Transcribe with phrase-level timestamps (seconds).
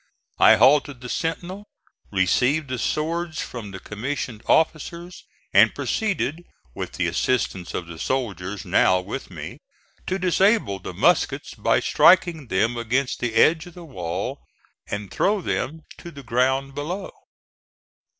[0.39, 1.67] I halted the sentinel,
[2.11, 6.43] received the swords from the commissioned officers, and proceeded,
[6.73, 9.59] with the assistance of the soldiers now with me,
[10.07, 14.39] to disable the muskets by striking them against the edge of the wall,
[14.89, 17.11] and throw them to the ground below.